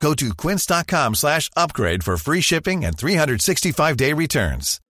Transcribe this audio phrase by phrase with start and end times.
[0.00, 4.80] Go to quince.com slash upgrade for free shipping and 365-day returns.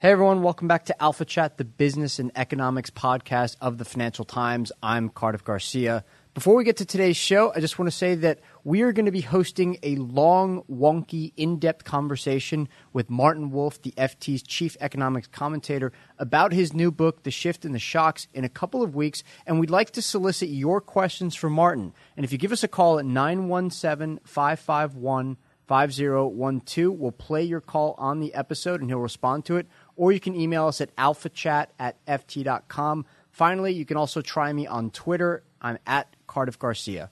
[0.00, 4.24] Hey everyone, welcome back to Alpha Chat, the business and economics podcast of the Financial
[4.24, 4.70] Times.
[4.80, 6.04] I'm Cardiff Garcia.
[6.34, 9.06] Before we get to today's show, I just want to say that we are going
[9.06, 14.76] to be hosting a long, wonky, in depth conversation with Martin Wolf, the FT's chief
[14.78, 18.94] economics commentator, about his new book, The Shift and the Shocks, in a couple of
[18.94, 19.24] weeks.
[19.46, 21.94] And we'd like to solicit your questions for Martin.
[22.14, 27.94] And if you give us a call at 917 551 5012, we'll play your call
[27.96, 29.66] on the episode and he'll respond to it.
[29.96, 33.06] Or you can email us at alphachat at ft.com.
[33.30, 35.42] Finally, you can also try me on Twitter.
[35.62, 37.08] I'm at Cardiff Garcia.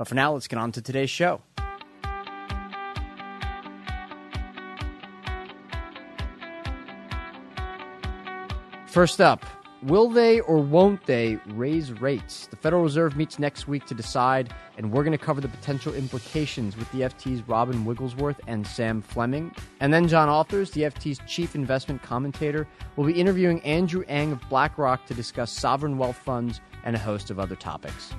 [0.00, 1.42] But for now, let's get on to today's show.
[8.86, 9.44] First up,
[9.82, 12.46] will they or won't they raise rates?
[12.46, 15.92] The Federal Reserve meets next week to decide, and we're going to cover the potential
[15.92, 19.54] implications with the FT's Robin Wigglesworth and Sam Fleming.
[19.80, 24.40] And then John Authers, the FT's chief investment commentator, will be interviewing Andrew Ang of
[24.48, 28.14] BlackRock to discuss sovereign wealth funds and a host of other topics.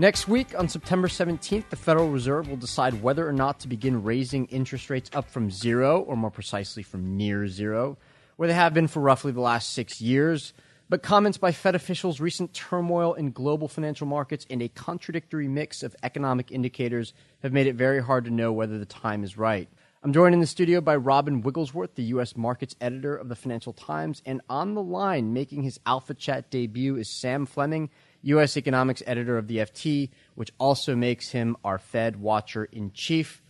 [0.00, 4.04] Next week, on September 17th, the Federal Reserve will decide whether or not to begin
[4.04, 7.98] raising interest rates up from zero, or more precisely from near zero,
[8.36, 10.54] where they have been for roughly the last six years.
[10.88, 15.82] But comments by Fed officials, recent turmoil in global financial markets, and a contradictory mix
[15.82, 17.12] of economic indicators
[17.42, 19.68] have made it very hard to know whether the time is right.
[20.04, 22.36] I'm joined in the studio by Robin Wigglesworth, the U.S.
[22.36, 26.94] markets editor of the Financial Times, and on the line, making his Alpha Chat debut,
[26.94, 27.90] is Sam Fleming,
[28.22, 28.56] U.S.
[28.56, 33.42] economics editor of the FT, which also makes him our Fed watcher in chief.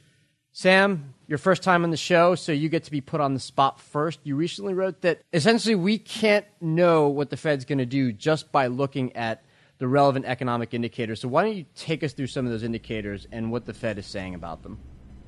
[0.53, 3.41] Sam, your first time on the show, so you get to be put on the
[3.41, 4.21] spot first.
[4.25, 8.51] You recently wrote that essentially we can't know what the Fed's going to do just
[8.51, 9.45] by looking at
[9.79, 11.21] the relevant economic indicators.
[11.21, 13.99] So why don't you take us through some of those indicators and what the Fed
[13.99, 14.79] is saying about them?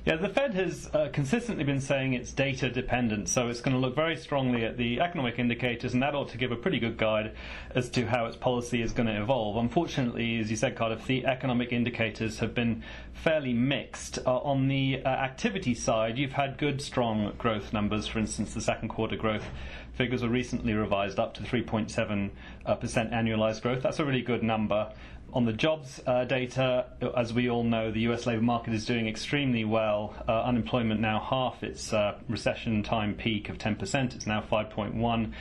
[0.03, 3.79] Yeah, the Fed has uh, consistently been saying it's data dependent, so it's going to
[3.79, 6.97] look very strongly at the economic indicators, and that ought to give a pretty good
[6.97, 7.35] guide
[7.75, 9.57] as to how its policy is going to evolve.
[9.57, 12.81] Unfortunately, as you said, Cardiff, the economic indicators have been
[13.13, 14.17] fairly mixed.
[14.25, 18.07] Uh, on the uh, activity side, you've had good, strong growth numbers.
[18.07, 19.45] For instance, the second quarter growth
[19.93, 22.31] figures were recently revised up to 3.7%
[22.65, 23.83] uh, annualized growth.
[23.83, 24.91] That's a really good number.
[25.33, 29.07] On the jobs uh, data, as we all know, the US labour market is doing
[29.07, 30.13] extremely well.
[30.27, 34.13] Uh, unemployment now half its uh, recession time peak of 10%.
[34.13, 35.31] It's now 5.1%.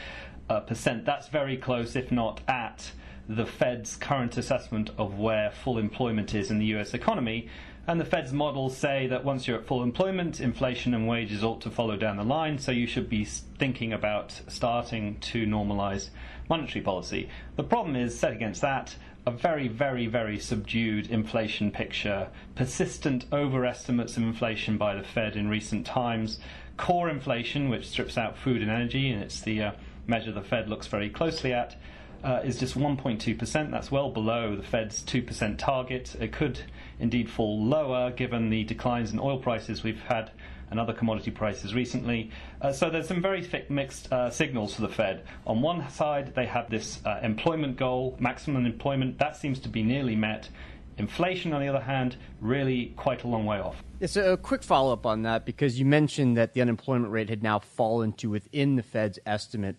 [0.49, 2.93] Uh, That's very close, if not at,
[3.29, 7.49] the Fed's current assessment of where full employment is in the US economy.
[7.89, 11.63] And the Fed's models say that once you're at full employment, inflation and wages ought
[11.63, 16.11] to follow down the line, so you should be thinking about starting to normalize
[16.49, 17.29] monetary policy.
[17.57, 18.95] The problem is, set against that,
[19.27, 25.49] a very, very, very subdued inflation picture, persistent overestimates of inflation by the Fed in
[25.49, 26.41] recent times,
[26.77, 29.73] core inflation, which strips out food and energy, and it's the uh,
[30.07, 31.77] measure the Fed looks very closely at,
[32.25, 33.71] uh, is just 1.2%.
[33.71, 36.15] That's well below the Fed's 2% target.
[36.19, 36.61] It could
[36.99, 40.31] indeed fall lower given the declines in oil prices we've had
[40.71, 42.31] and other commodity prices recently.
[42.61, 45.25] Uh, so there's some very thick mixed uh, signals for the Fed.
[45.47, 49.83] On one side, they have this uh, employment goal, maximum employment, that seems to be
[49.83, 50.49] nearly met.
[50.97, 53.83] Inflation, on the other hand, really quite a long way off.
[54.01, 57.43] It's a quick follow up on that because you mentioned that the unemployment rate had
[57.43, 59.77] now fallen to within the Fed's estimate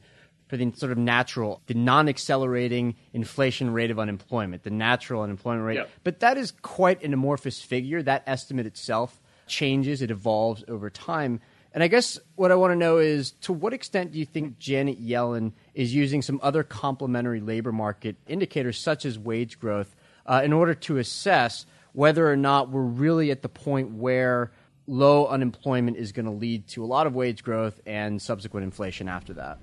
[0.47, 5.66] for the sort of natural, the non accelerating inflation rate of unemployment, the natural unemployment
[5.66, 5.76] rate.
[5.76, 5.90] Yep.
[6.03, 8.03] But that is quite an amorphous figure.
[8.03, 9.21] That estimate itself
[9.52, 11.40] changes, it evolves over time.
[11.74, 14.58] And I guess what I want to know is to what extent do you think
[14.58, 19.96] Janet Yellen is using some other complementary labor market indicators, such as wage growth,
[20.26, 24.52] uh, in order to assess whether or not we're really at the point where
[24.88, 29.08] low unemployment is going to lead to a lot of wage growth and subsequent inflation
[29.08, 29.59] after that?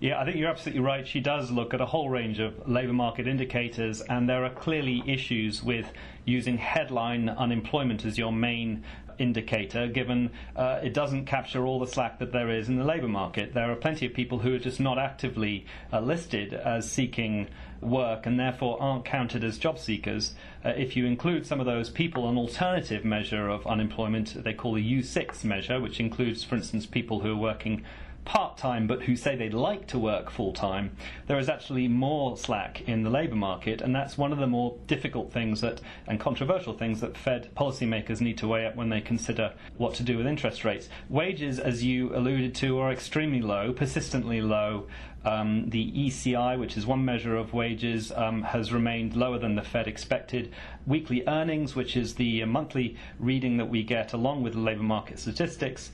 [0.00, 1.06] Yeah, I think you're absolutely right.
[1.06, 5.02] She does look at a whole range of labour market indicators, and there are clearly
[5.06, 5.92] issues with
[6.24, 8.82] using headline unemployment as your main
[9.20, 13.08] indicator, given uh, it doesn't capture all the slack that there is in the labour
[13.08, 13.54] market.
[13.54, 17.48] There are plenty of people who are just not actively uh, listed as seeking
[17.80, 20.34] work and therefore aren't counted as job seekers.
[20.64, 24.74] Uh, if you include some of those people, an alternative measure of unemployment, they call
[24.74, 27.84] the U6 measure, which includes, for instance, people who are working
[28.24, 30.96] part time but who say they'd like to work full time,
[31.26, 34.76] there is actually more slack in the labour market, and that's one of the more
[34.86, 39.00] difficult things that and controversial things that Fed policymakers need to weigh up when they
[39.00, 40.88] consider what to do with interest rates.
[41.08, 44.86] Wages, as you alluded to, are extremely low, persistently low.
[45.22, 49.62] Um, the ECI, which is one measure of wages, um, has remained lower than the
[49.62, 50.52] Fed expected.
[50.86, 55.18] Weekly earnings, which is the monthly reading that we get along with the labour market
[55.18, 55.90] statistics,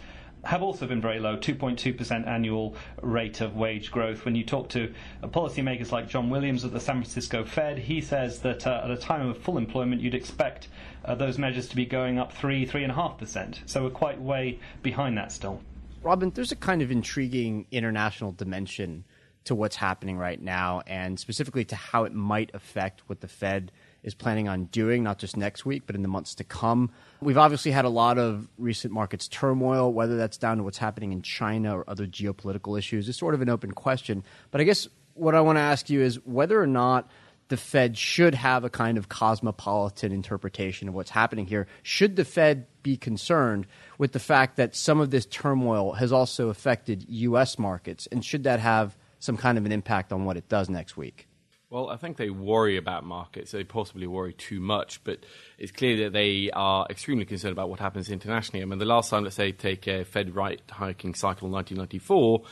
[0.47, 4.25] have also been very low 2.2% annual rate of wage growth.
[4.25, 8.41] When you talk to policymakers like John Williams at the San Francisco Fed, he says
[8.41, 10.69] that uh, at a time of full employment, you'd expect
[11.05, 13.59] uh, those measures to be going up 3, 3.5%.
[13.67, 15.61] So we're quite way behind that still.
[16.03, 19.05] Robin, there's a kind of intriguing international dimension
[19.45, 23.73] to what's happening right now, and specifically to how it might affect what the Fed
[24.07, 26.91] is planning on doing, not just next week, but in the months to come.
[27.21, 31.13] We've obviously had a lot of recent markets turmoil, whether that's down to what's happening
[31.13, 33.09] in China or other geopolitical issues.
[33.09, 34.23] is sort of an open question.
[34.53, 37.11] But I guess what I want to ask you is whether or not
[37.49, 41.67] the Fed should have a kind of cosmopolitan interpretation of what's happening here.
[41.83, 43.67] Should the Fed be concerned
[43.99, 47.59] with the fact that some of this turmoil has also affected U.S.
[47.59, 48.07] markets?
[48.11, 51.26] And should that have some kind of an impact on what it does next week?
[51.69, 53.51] Well, I think they worry about markets.
[53.51, 55.27] They possibly worry too much, but
[55.59, 58.63] it's clear that they are extremely concerned about what happens internationally.
[58.63, 62.43] I mean, the last time, let's say, take a Fed rate hiking cycle in 1994,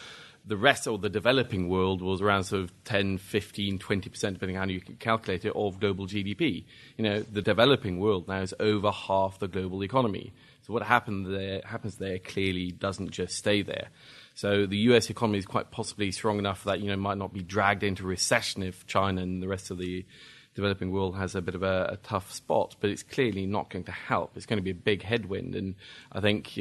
[0.46, 4.69] the rest of the developing world was around sort of 10, 15, 20%, depending on
[4.69, 6.64] how you calculate it, of global GDP.
[6.99, 10.32] You know, the developing world now is over half the global economy.
[10.66, 13.88] So what happened there, happens there clearly doesn't just stay there.
[14.34, 15.11] So the U.S.
[15.11, 18.62] economy is quite possibly strong enough that you know might not be dragged into recession
[18.62, 20.06] if China and the rest of the
[20.55, 23.84] developing world has a bit of a, a, tough spot, but it's clearly not going
[23.84, 24.37] to help.
[24.37, 25.75] It's going to be a big headwind, and
[26.12, 26.58] I think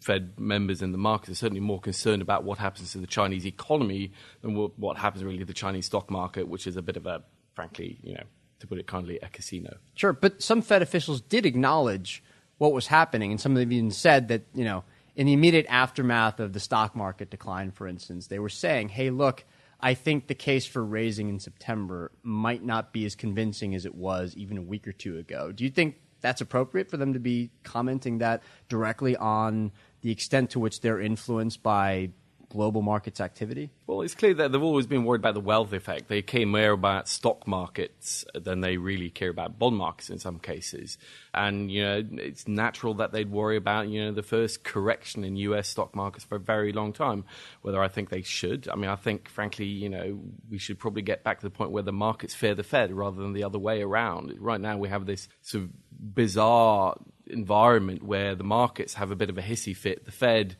[0.00, 3.44] Fed members in the market are certainly more concerned about what happens to the Chinese
[3.44, 4.12] economy
[4.42, 7.06] than what, what happens really to the Chinese stock market, which is a bit of
[7.06, 7.22] a,
[7.54, 8.24] frankly, you know,
[8.60, 9.76] to put it kindly, a casino.
[9.94, 12.22] Sure, but some Fed officials did acknowledge
[12.58, 14.84] what was happening, and some of them even said that you know
[15.16, 19.08] in the immediate aftermath of the stock market decline, for instance, they were saying, hey,
[19.10, 19.44] look,
[19.80, 23.94] I think the case for raising in September might not be as convincing as it
[23.94, 25.52] was even a week or two ago.
[25.52, 30.50] Do you think that's appropriate for them to be commenting that directly on the extent
[30.50, 32.10] to which they're influenced by
[32.56, 33.70] global markets activity?
[33.86, 36.08] Well, it's clear that they've always been worried about the wealth effect.
[36.08, 40.38] They care more about stock markets than they really care about bond markets in some
[40.38, 40.96] cases.
[41.34, 45.36] And, you know, it's natural that they'd worry about, you know, the first correction in
[45.36, 47.24] US stock markets for a very long time.
[47.60, 48.68] Whether I think they should.
[48.72, 50.18] I mean, I think, frankly, you know,
[50.50, 53.20] we should probably get back to the point where the markets fear the Fed rather
[53.20, 54.34] than the other way around.
[54.40, 55.70] Right now, we have this sort of
[56.14, 60.04] bizarre environment where the markets have a bit of a hissy fit.
[60.04, 60.56] The Fed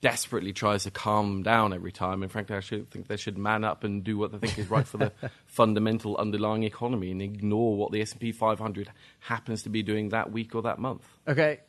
[0.00, 2.22] desperately tries to calm down every time.
[2.22, 4.70] And frankly, I should think they should man up and do what they think is
[4.70, 5.12] right for the
[5.46, 8.90] fundamental underlying economy and ignore what the S&P 500
[9.20, 11.06] happens to be doing that week or that month.
[11.26, 11.60] Okay.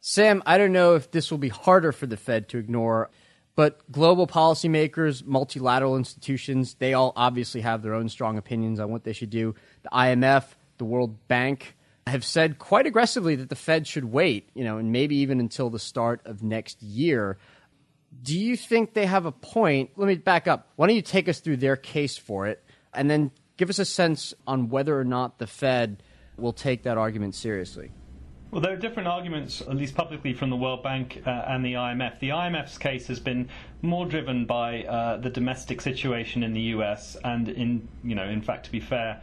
[0.00, 3.10] Sam, I don't know if this will be harder for the Fed to ignore,
[3.54, 9.04] but global policymakers, multilateral institutions, they all obviously have their own strong opinions on what
[9.04, 9.54] they should do.
[9.82, 10.44] The IMF,
[10.78, 11.76] the World Bank,
[12.06, 15.70] have said quite aggressively that the Fed should wait, you know, and maybe even until
[15.70, 17.38] the start of next year
[18.20, 19.90] do you think they have a point?
[19.96, 20.68] Let me back up.
[20.76, 23.84] Why don't you take us through their case for it and then give us a
[23.84, 26.02] sense on whether or not the Fed
[26.36, 27.90] will take that argument seriously?
[28.50, 31.72] Well, there are different arguments, at least publicly, from the World Bank uh, and the
[31.72, 32.18] IMF.
[32.18, 33.48] The IMF's case has been
[33.80, 38.42] more driven by uh, the domestic situation in the US, and in you know, in
[38.42, 39.22] fact, to be fair,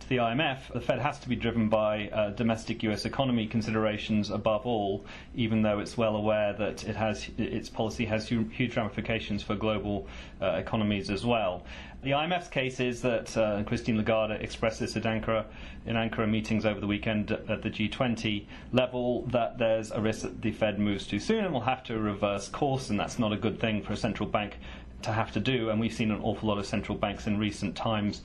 [0.00, 3.04] to the IMF, the Fed has to be driven by uh, domestic U.S.
[3.04, 8.28] economy considerations above all, even though it's well aware that it has its policy has
[8.28, 10.06] huge ramifications for global
[10.40, 11.64] uh, economies as well.
[12.02, 15.44] The IMF's case is that, uh, Christine Lagarde expressed this at Ankara,
[15.86, 20.40] in Ankara meetings over the weekend at the G20 level, that there's a risk that
[20.40, 23.36] the Fed moves too soon and will have to reverse course, and that's not a
[23.36, 24.58] good thing for a central bank
[25.02, 25.70] to have to do.
[25.70, 28.22] And we've seen an awful lot of central banks in recent times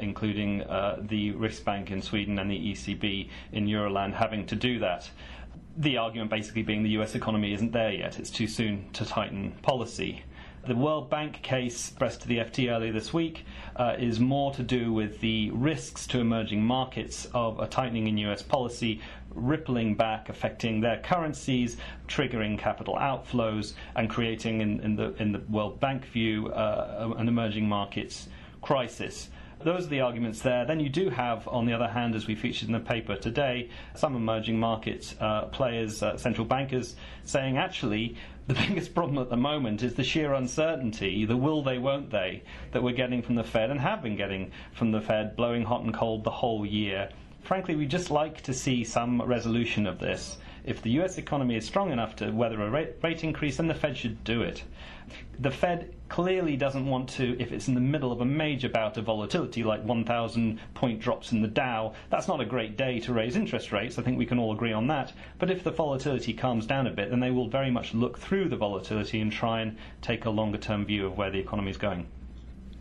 [0.00, 5.08] including uh, the Riksbank in Sweden and the ECB in Euroland having to do that.
[5.78, 9.52] The argument basically being the US economy isn't there yet, it's too soon to tighten
[9.62, 10.22] policy.
[10.66, 13.44] The World Bank case expressed to the FT earlier this week
[13.76, 18.18] uh, is more to do with the risks to emerging markets of a tightening in
[18.18, 19.00] US policy
[19.36, 21.76] rippling back, affecting their currencies,
[22.08, 27.28] triggering capital outflows, and creating, in, in the in the World Bank view, uh, an
[27.28, 28.28] emerging markets
[28.60, 29.28] crisis.
[29.66, 30.64] Those are the arguments there.
[30.64, 33.68] Then you do have, on the other hand, as we featured in the paper today,
[33.96, 36.94] some emerging market uh, players, uh, central bankers,
[37.24, 38.14] saying actually
[38.46, 42.44] the biggest problem at the moment is the sheer uncertainty, the will they, won't they,
[42.70, 45.82] that we're getting from the Fed and have been getting from the Fed, blowing hot
[45.82, 47.08] and cold the whole year.
[47.42, 50.38] Frankly, we just like to see some resolution of this.
[50.64, 53.74] If the US economy is strong enough to weather a rate, rate increase, then the
[53.74, 54.62] Fed should do it.
[55.38, 58.96] The Fed clearly doesn't want to, if it's in the middle of a major bout
[58.96, 63.12] of volatility, like 1,000 point drops in the Dow, that's not a great day to
[63.12, 63.98] raise interest rates.
[63.98, 65.12] I think we can all agree on that.
[65.38, 68.48] But if the volatility calms down a bit, then they will very much look through
[68.48, 71.76] the volatility and try and take a longer term view of where the economy is
[71.76, 72.06] going.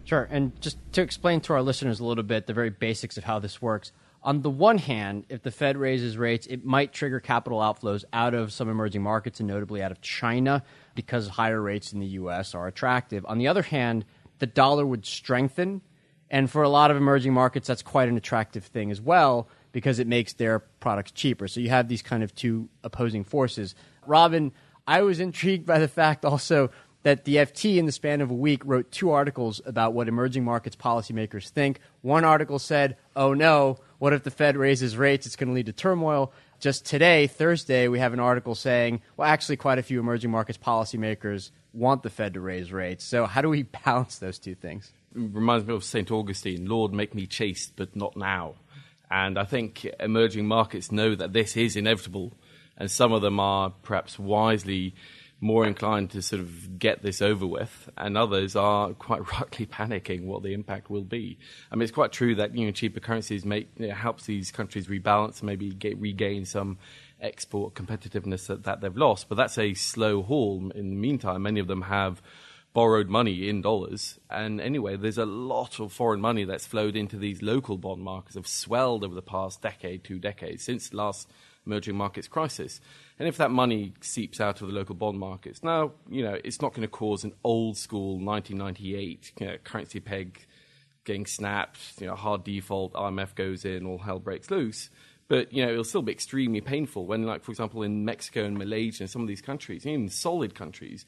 [0.06, 0.28] Sure.
[0.30, 3.40] And just to explain to our listeners a little bit the very basics of how
[3.40, 3.92] this works.
[4.22, 8.34] On the one hand, if the Fed raises rates, it might trigger capital outflows out
[8.34, 10.64] of some emerging markets and notably out of China
[10.96, 13.26] because higher rates in the US are attractive.
[13.28, 14.06] On the other hand,
[14.40, 15.82] the dollar would strengthen.
[16.30, 20.00] And for a lot of emerging markets, that's quite an attractive thing as well because
[20.00, 21.48] it makes their products cheaper.
[21.48, 23.76] So you have these kind of two opposing forces.
[24.08, 24.52] Robin,
[24.88, 26.72] I was intrigued by the fact also
[27.04, 30.44] that the FT in the span of a week wrote two articles about what emerging
[30.44, 31.80] markets policymakers think.
[32.02, 35.28] One article said, oh no, what if the Fed raises rates?
[35.28, 36.34] It's going to lead to turmoil.
[36.60, 40.58] Just today, Thursday, we have an article saying, well, actually, quite a few emerging markets
[40.58, 43.04] policymakers want the Fed to raise rates.
[43.04, 44.92] So, how do we balance those two things?
[45.16, 46.10] It reminds me of St.
[46.12, 48.56] Augustine Lord, make me chaste, but not now.
[49.12, 52.34] And I think emerging markets know that this is inevitable,
[52.78, 54.96] and some of them are perhaps wisely
[55.46, 60.26] more inclined to sort of get this over with, and others are quite rightly panicking
[60.26, 61.38] what the impact will be.
[61.72, 64.52] I mean, it's quite true that you know cheaper currencies make you know, helps these
[64.52, 66.80] countries rebalance, maybe get, regain some
[67.22, 70.72] export competitiveness that, that they've lost, but that's a slow haul.
[70.74, 72.24] In the meantime, many of them have
[72.74, 74.20] borrowed money in dollars.
[74.30, 78.36] And anyway, there's a lot of foreign money that's flowed into these local bond markets,
[78.36, 81.32] have swelled over the past decade, two decades, since last
[81.66, 82.80] emerging markets crisis.
[83.20, 86.62] And if that money seeps out of the local bond markets, now, you know, it's
[86.62, 90.46] not going to cause an old school 1998 you know, currency peg
[91.06, 94.90] getting snapped, you know, hard default, IMF goes in, all hell breaks loose.
[95.28, 98.58] But, you know, it'll still be extremely painful when, like, for example, in Mexico and
[98.58, 101.06] Malaysia and some of these countries, even solid countries,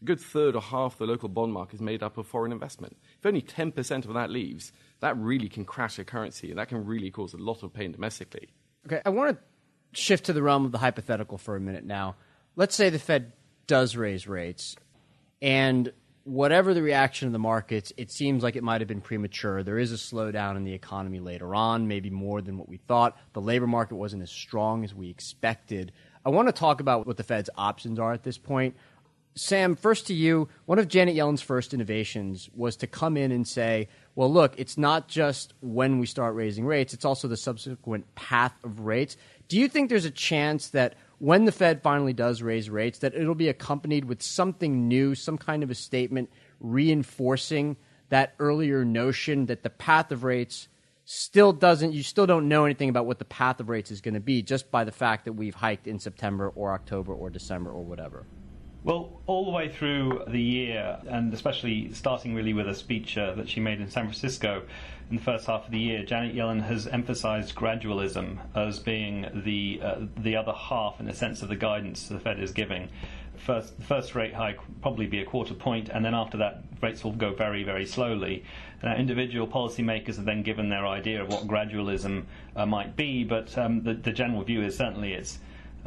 [0.00, 2.96] a good third or half the local bond market is made up of foreign investment.
[3.18, 6.84] If only 10% of that leaves, that really can crash a currency and that can
[6.84, 8.48] really cause a lot of pain domestically.
[8.86, 9.42] Okay, I want to
[9.92, 12.16] shift to the realm of the hypothetical for a minute now.
[12.56, 13.32] Let's say the Fed
[13.66, 14.76] does raise rates,
[15.40, 15.92] and
[16.24, 19.62] whatever the reaction of the markets, it seems like it might have been premature.
[19.62, 23.16] There is a slowdown in the economy later on, maybe more than what we thought.
[23.32, 25.92] The labor market wasn't as strong as we expected.
[26.26, 28.76] I want to talk about what the Fed's options are at this point.
[29.36, 30.48] Sam, first to you.
[30.66, 34.76] One of Janet Yellen's first innovations was to come in and say, well, look, it's
[34.76, 39.16] not just when we start raising rates, it's also the subsequent path of rates.
[39.48, 43.14] Do you think there's a chance that when the Fed finally does raise rates, that
[43.14, 47.76] it'll be accompanied with something new, some kind of a statement reinforcing
[48.10, 50.68] that earlier notion that the path of rates
[51.04, 54.14] still doesn't, you still don't know anything about what the path of rates is going
[54.14, 57.70] to be just by the fact that we've hiked in September or October or December
[57.70, 58.26] or whatever?
[58.84, 63.34] Well, all the way through the year, and especially starting really with a speech uh,
[63.34, 64.62] that she made in San Francisco
[65.10, 69.80] in the first half of the year, Janet Yellen has emphasized gradualism as being the
[69.82, 72.88] uh, the other half, in a sense, of the guidance the Fed is giving.
[73.36, 77.04] First, the first rate hike probably be a quarter point, and then after that, rates
[77.04, 78.44] will go very, very slowly.
[78.82, 82.24] Individual policymakers are then given their idea of what gradualism
[82.56, 85.38] uh, might be, but um, the, the general view is certainly it's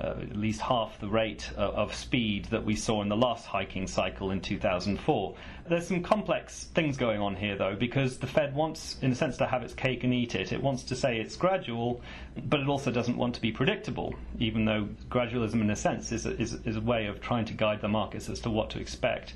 [0.01, 3.88] at least half the rate uh, of speed that we saw in the last hiking
[3.88, 5.36] cycle in 2004.
[5.70, 9.38] There's some complex things going on here, though, because the Fed wants, in a sense,
[9.38, 10.51] to have its cake and eat it.
[10.51, 12.01] It wants to say it's gradual,
[12.46, 16.25] but it also doesn't want to be predictable, even though gradualism, in a sense, is
[16.25, 18.79] a, is, is a way of trying to guide the markets as to what to
[18.79, 19.34] expect.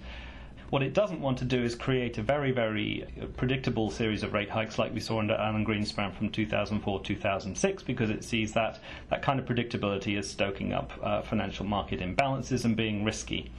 [0.75, 4.49] What it doesn't want to do is create a very, very predictable series of rate
[4.49, 8.79] hikes like we saw under Alan Greenspan from 2004 2006 because it sees that
[9.09, 13.49] that kind of predictability is stoking up uh, financial market imbalances and being risky.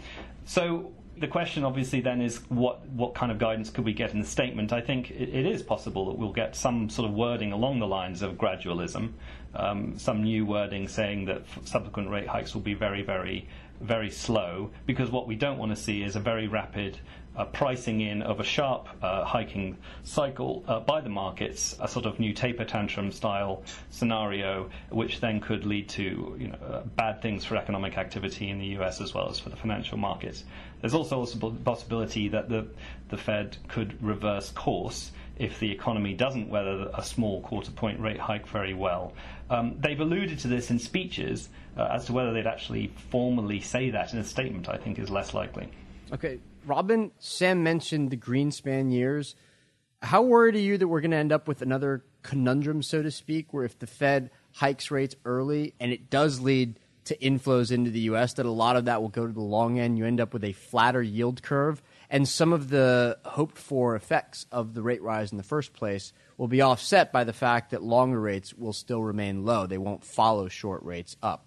[0.45, 4.21] So the question obviously then is what what kind of guidance could we get in
[4.21, 4.75] the statement?
[4.75, 7.87] I think it, it is possible that we'll get some sort of wording along the
[7.87, 9.13] lines of gradualism,
[9.55, 13.49] um, some new wording saying that subsequent rate hikes will be very very
[13.81, 16.99] very slow because what we don't want to see is a very rapid
[17.37, 22.07] uh, pricing in of a sharp uh, hiking cycle uh, by the markets, a sort
[22.07, 27.21] of new taper tantrum style scenario, which then could lead to you know, uh, bad
[27.21, 30.45] things for economic activity in the US as well as for the financial markets.
[30.81, 32.67] There's also a possibility that the,
[33.09, 38.19] the Fed could reverse course if the economy doesn't weather a small quarter point rate
[38.19, 39.13] hike very well.
[39.51, 41.49] Um, they've alluded to this in speeches.
[41.77, 45.11] Uh, as to whether they'd actually formally say that in a statement, I think is
[45.11, 45.69] less likely.
[46.11, 49.35] Okay, Robin, Sam mentioned the Greenspan years.
[50.01, 53.11] How worried are you that we're going to end up with another conundrum, so to
[53.11, 57.91] speak, where if the Fed hikes rates early and it does lead to inflows into
[57.91, 59.99] the U.S., that a lot of that will go to the long end.
[59.99, 64.47] You end up with a flatter yield curve, and some of the hoped for effects
[64.53, 67.83] of the rate rise in the first place will be offset by the fact that
[67.83, 69.67] longer rates will still remain low.
[69.67, 71.47] They won't follow short rates up.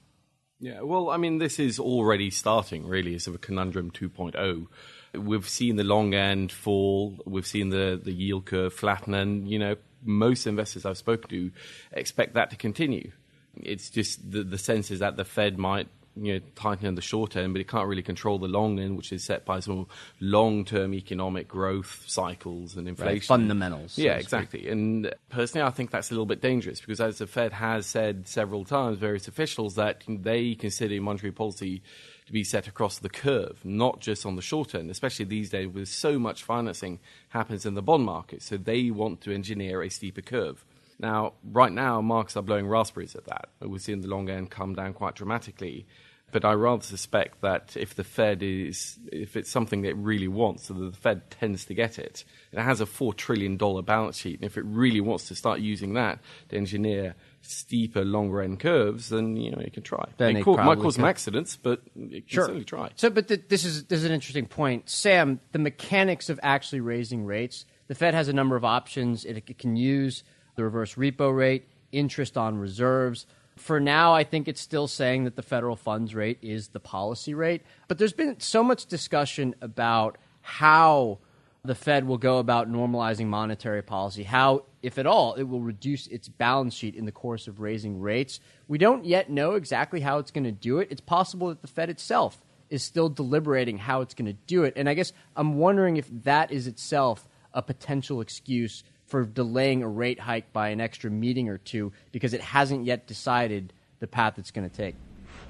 [0.59, 4.67] Yeah, well, I mean, this is already starting, really, as of a conundrum 2.0.
[5.13, 9.57] We've seen the long end fall, we've seen the, the yield curve flatten, and, you
[9.57, 11.51] know, most investors I've spoken to
[11.93, 13.11] expect that to continue.
[13.55, 15.87] It's just the, the sense is that the Fed might
[16.21, 19.11] you know, tightening the short end, but it can't really control the long end, which
[19.11, 19.87] is set by some
[20.19, 23.97] long-term economic growth cycles and inflation right, fundamentals.
[23.97, 24.67] Yeah, so exactly.
[24.67, 28.27] And personally, I think that's a little bit dangerous because, as the Fed has said
[28.27, 31.81] several times, various officials that they consider monetary policy
[32.25, 35.67] to be set across the curve, not just on the short end, especially these days
[35.67, 36.99] with so much financing
[37.29, 38.43] happens in the bond market.
[38.43, 40.63] So they want to engineer a steeper curve.
[40.99, 43.49] Now, right now, markets are blowing raspberries at that.
[43.61, 45.87] We're seeing the long end come down quite dramatically.
[46.31, 50.27] But I rather suspect that if the Fed is, if it's something that it really
[50.27, 52.23] wants, so the Fed tends to get it.
[52.51, 55.93] It has a $4 trillion balance sheet, and if it really wants to start using
[55.93, 56.19] that
[56.49, 60.05] to engineer steeper, longer end curves, then you know it can try.
[60.17, 62.45] Then it, it might cause some accidents, but it can sure.
[62.45, 62.89] certainly try.
[62.95, 65.39] So, but the, this is this is an interesting point, Sam.
[65.51, 67.65] The mechanics of actually raising rates.
[67.87, 69.25] The Fed has a number of options.
[69.25, 70.23] It, it can use
[70.55, 73.25] the reverse repo rate, interest on reserves.
[73.59, 77.33] For now, I think it's still saying that the federal funds rate is the policy
[77.33, 77.61] rate.
[77.89, 81.19] But there's been so much discussion about how
[81.63, 86.07] the Fed will go about normalizing monetary policy, how, if at all, it will reduce
[86.07, 88.39] its balance sheet in the course of raising rates.
[88.69, 90.87] We don't yet know exactly how it's going to do it.
[90.89, 94.73] It's possible that the Fed itself is still deliberating how it's going to do it.
[94.77, 99.87] And I guess I'm wondering if that is itself a potential excuse for delaying a
[99.87, 104.37] rate hike by an extra meeting or two because it hasn't yet decided the path
[104.37, 104.95] it's going to take?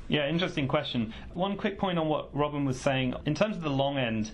[0.08, 1.14] Yeah, interesting question.
[1.34, 3.14] One quick point on what Robin was saying.
[3.26, 4.32] In terms of the long end,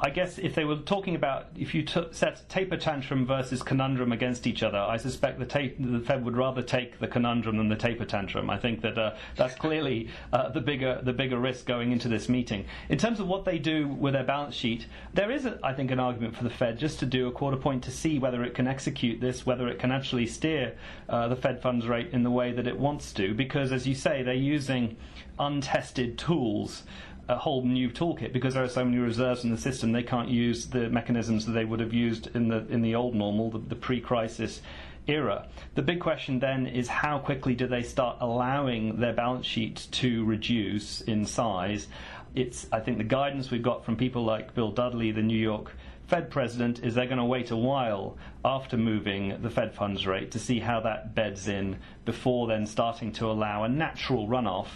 [0.00, 4.12] I guess if they were talking about if you t- set taper tantrum versus conundrum
[4.12, 7.68] against each other, I suspect the, ta- the Fed would rather take the conundrum than
[7.68, 8.48] the taper tantrum.
[8.48, 12.28] I think that uh, that's clearly uh, the bigger the bigger risk going into this
[12.28, 12.64] meeting.
[12.88, 15.90] In terms of what they do with their balance sheet, there is, a, I think,
[15.90, 18.54] an argument for the Fed just to do a quarter point to see whether it
[18.54, 20.76] can execute this, whether it can actually steer
[21.08, 23.96] uh, the Fed funds rate in the way that it wants to, because as you
[23.96, 24.96] say, they're using
[25.40, 26.84] untested tools
[27.28, 29.92] a whole new toolkit because there are so many reserves in the system.
[29.92, 33.14] They can't use the mechanisms that they would have used in the in the old
[33.14, 34.62] normal, the, the pre-crisis
[35.06, 35.46] era.
[35.74, 40.24] The big question then is how quickly do they start allowing their balance sheet to
[40.24, 41.88] reduce in size?
[42.34, 45.72] It's I think the guidance we've got from people like Bill Dudley, the New York
[46.06, 50.30] Fed president, is they're going to wait a while after moving the Fed funds rate
[50.30, 54.68] to see how that beds in before then starting to allow a natural runoff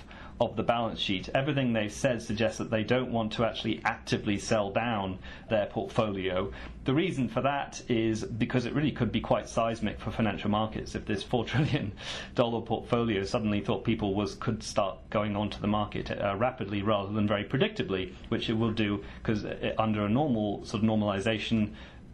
[0.42, 1.28] of the balance sheet.
[1.34, 6.52] Everything they've said suggests that they don't want to actually actively sell down their portfolio.
[6.84, 10.96] The reason for that is because it really could be quite seismic for financial markets
[10.96, 11.92] if this $4 trillion
[12.34, 17.28] portfolio suddenly thought people was could start going onto the market uh, rapidly rather than
[17.28, 21.70] very predictably, which it will do because uh, under a normal sort of normalization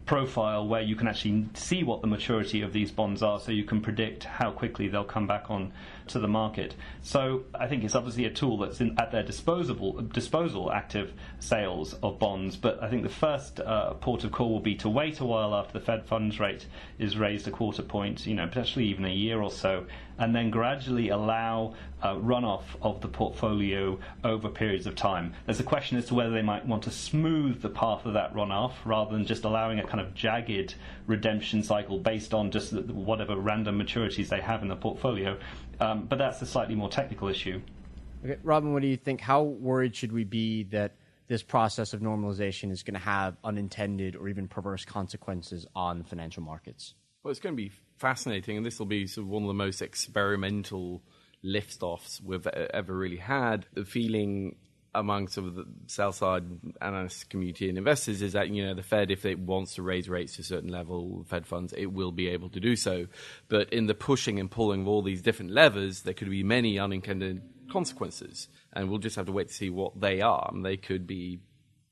[0.09, 3.63] profile where you can actually see what the maturity of these bonds are so you
[3.63, 5.71] can predict how quickly they'll come back on
[6.09, 6.75] to the market.
[7.01, 11.93] So I think it's obviously a tool that's in, at their disposable disposal active sales
[12.03, 12.55] of bonds.
[12.55, 15.55] But I think the first uh, port of call will be to wait a while
[15.55, 16.65] after the Fed funds rate
[16.97, 19.85] is raised a quarter point, you know, potentially even a year or so,
[20.19, 25.33] and then gradually allow uh, runoff of the portfolio over periods of time.
[25.45, 28.33] There's a question as to whether they might want to smooth the path of that
[28.33, 30.75] runoff rather than just allowing a kind of jagged
[31.07, 35.37] redemption cycle based on just whatever random maturities they have in the portfolio.
[35.79, 37.61] Um, but that's a slightly more technical issue.
[38.23, 39.21] Okay, Robin, what do you think?
[39.21, 40.91] How worried should we be that
[41.27, 46.43] this process of normalization is going to have unintended or even perverse consequences on financial
[46.43, 46.95] markets?
[47.23, 49.53] Well, it's going to be fascinating, and this will be sort of one of the
[49.53, 51.03] most experimental
[51.43, 53.65] lift offs we've ever really had.
[53.73, 54.55] The feeling
[54.95, 56.43] among some of the sell side
[56.81, 60.09] analyst community and investors is that you know the Fed, if it wants to raise
[60.09, 63.07] rates to a certain level, Fed funds, it will be able to do so.
[63.49, 66.79] But in the pushing and pulling of all these different levers, there could be many
[66.79, 70.49] unintended consequences, and we'll just have to wait to see what they are.
[70.51, 71.39] And they could be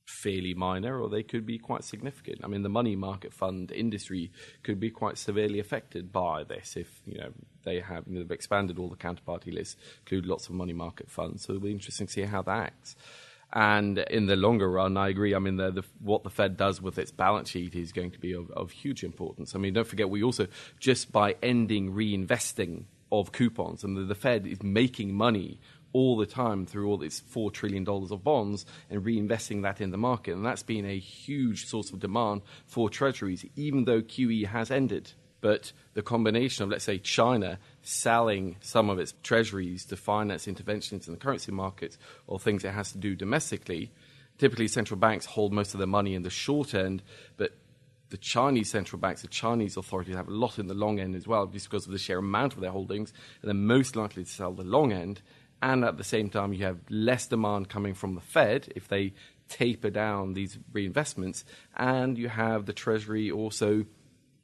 [0.08, 2.39] fairly minor or they could be quite significant.
[2.43, 4.32] I mean, the money market fund industry
[4.63, 7.34] could be quite severely affected by this if, you know,
[7.65, 11.12] they have you know, they've expanded all the counterparty lists, include lots of money market
[11.12, 11.43] funds.
[11.43, 12.96] So it'll be interesting to see how that acts.
[13.52, 15.36] And in the longer run, I agree.
[15.36, 18.20] I mean, the, the, what the Fed does with its balance sheet is going to
[18.20, 19.56] be of, of huge importance.
[19.56, 20.48] I mean, don't forget, we also,
[20.80, 25.60] just by ending reinvesting of coupons, and the, the Fed is making money
[25.97, 29.97] all the time through all its $4 trillion of bonds and reinvesting that in the
[29.97, 30.36] market.
[30.36, 35.13] And that's been a huge source of demand for treasuries, even though QE has ended.
[35.41, 41.07] But the combination of, let's say, China selling some of its treasuries to finance interventions
[41.07, 43.91] in the currency markets or things it has to do domestically,
[44.38, 47.01] typically central banks hold most of their money in the short end,
[47.38, 47.53] but
[48.10, 51.27] the Chinese central banks, the Chinese authorities have a lot in the long end as
[51.27, 54.29] well, just because of the sheer amount of their holdings, and they're most likely to
[54.29, 55.21] sell the long end
[55.62, 59.13] and at the same time you have less demand coming from the Fed if they
[59.50, 61.43] taper down these reinvestments,
[61.76, 63.86] and you have the Treasury also,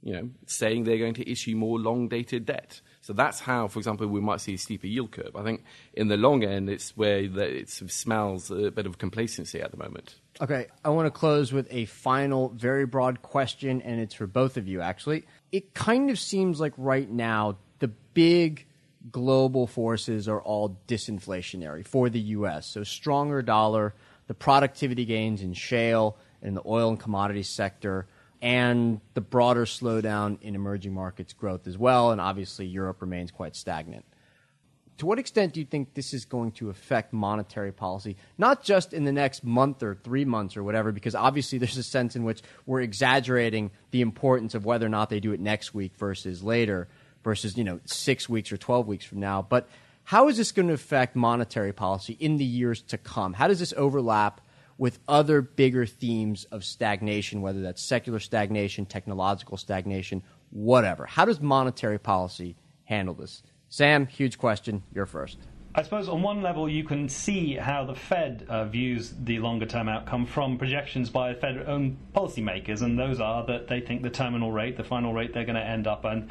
[0.01, 2.79] you know, saying they're going to issue more long-dated debt.
[3.01, 5.35] So that's how, for example, we might see a steeper yield curve.
[5.35, 9.71] I think in the long end, it's where it smells a bit of complacency at
[9.71, 10.15] the moment.
[10.39, 14.55] Okay, I want to close with a final, very broad question, and it's for both
[14.55, 15.25] of you, actually.
[15.51, 18.65] It kind of seems like right now the big
[19.11, 22.67] global forces are all disinflationary for the U.S.
[22.67, 23.93] So stronger dollar,
[24.27, 28.07] the productivity gains in shale and the oil and commodities sector,
[28.41, 32.11] and the broader slowdown in emerging markets growth as well.
[32.11, 34.05] And obviously, Europe remains quite stagnant.
[34.97, 38.93] To what extent do you think this is going to affect monetary policy, not just
[38.93, 42.23] in the next month or three months or whatever, because obviously there's a sense in
[42.23, 46.43] which we're exaggerating the importance of whether or not they do it next week versus
[46.43, 46.87] later
[47.23, 49.41] versus you know six weeks or 12 weeks from now.
[49.41, 49.67] But
[50.03, 53.33] how is this going to affect monetary policy in the years to come?
[53.33, 54.41] How does this overlap
[54.77, 61.05] with other bigger themes of stagnation, whether that's secular stagnation, technological stagnation, whatever?
[61.05, 62.55] How does monetary policy
[62.85, 63.43] handle this?
[63.69, 64.83] Sam, huge question.
[64.93, 65.37] You're first.
[65.75, 69.65] I suppose on one level you can see how the Fed uh, views the longer
[69.65, 74.11] term outcome from projections by Fed own policymakers, and those are that they think the
[74.11, 76.29] terminal rate, the final rate they're going to end up on,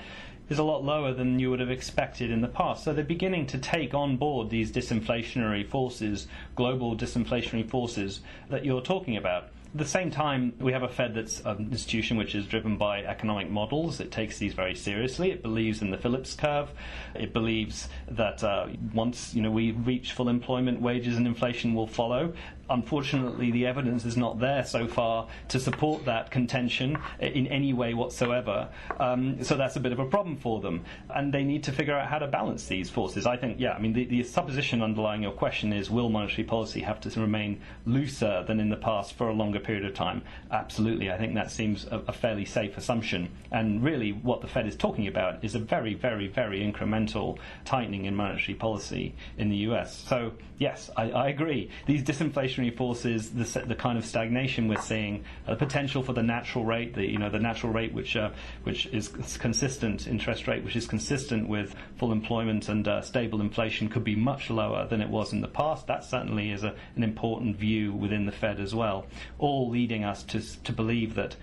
[0.53, 2.85] is a lot lower than you would have expected in the past.
[2.85, 8.83] So they're beginning to take on board these disinflationary forces, global disinflationary forces that you're
[8.83, 9.49] talking about.
[9.75, 13.05] At the same time, we have a Fed that's an institution which is driven by
[13.05, 14.01] economic models.
[14.01, 15.31] It takes these very seriously.
[15.31, 16.71] It believes in the Phillips curve.
[17.15, 21.87] It believes that uh, once you know we reach full employment, wages and inflation will
[21.87, 22.35] follow
[22.73, 27.95] unfortunately, the evidence is not there so far to support that contention in any way
[27.95, 28.69] whatsoever.
[28.99, 30.85] Um, so that's a bit of a problem for them.
[31.15, 33.27] And they need to figure out how to balance these forces.
[33.27, 36.81] I think, yeah, I mean, the, the supposition underlying your question is will monetary policy
[36.81, 40.23] have to remain looser than in the past for a longer period of time?
[40.51, 41.11] Absolutely.
[41.11, 43.29] I think that seems a, a fairly safe assumption.
[43.51, 48.07] And really, what the Fed is talking about is a very, very, very incremental tightening
[48.07, 49.97] in monetary policy in the US.
[50.09, 51.71] So, yes, I, I agree.
[51.87, 56.23] These disinflation inflationary forces, the, the kind of stagnation we're seeing, the potential for the
[56.23, 58.31] natural rate, the you know the natural rate which uh,
[58.65, 63.89] which is consistent interest rate, which is consistent with full employment and uh, stable inflation,
[63.89, 65.87] could be much lower than it was in the past.
[65.87, 69.07] That certainly is a, an important view within the Fed as well.
[69.39, 71.37] All leading us to to believe that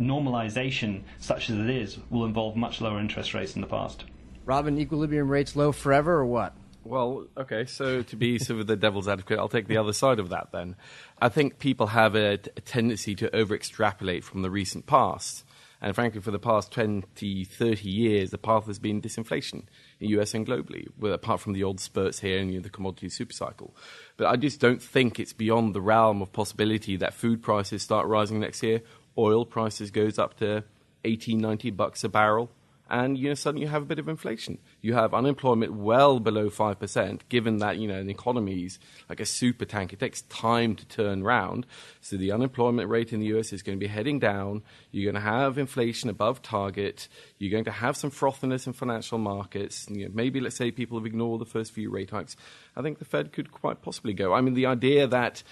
[0.00, 4.04] normalization, such as it is, will involve much lower interest rates in the past.
[4.46, 6.54] Robin, equilibrium rates low forever or what?
[6.84, 10.18] Well, okay, so to be sort of the devil's advocate, I'll take the other side
[10.18, 10.76] of that then.
[11.18, 15.44] I think people have a, a tendency to over extrapolate from the recent past.
[15.80, 19.66] And frankly, for the past 20, 30 years, the path has been disinflation in
[20.00, 23.08] the US and globally, apart from the odd spurts here and you know, the commodity
[23.08, 23.70] supercycle.
[24.18, 28.06] But I just don't think it's beyond the realm of possibility that food prices start
[28.06, 28.82] rising next year,
[29.16, 30.64] oil prices goes up to
[31.04, 32.50] 80, 90 bucks a barrel
[32.90, 34.58] and you know suddenly you have a bit of inflation.
[34.80, 39.20] You have unemployment well below five percent, given that you know the economy is like
[39.20, 39.92] a super tank.
[39.92, 41.66] It takes time to turn round.
[42.00, 44.62] So the unemployment rate in the US is going to be heading down.
[44.90, 47.08] You're going to have inflation above target.
[47.38, 49.86] You're going to have some frothiness in financial markets.
[49.88, 52.36] You know, maybe let's say people have ignored the first few rate hikes.
[52.76, 54.34] I think the Fed could quite possibly go.
[54.34, 55.42] I mean, the idea that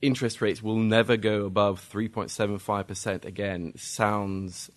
[0.00, 4.70] interest rates will never go above 3.75% again sounds